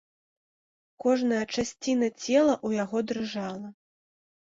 [1.03, 3.67] Кожная часціна цела ў яго дрыжала.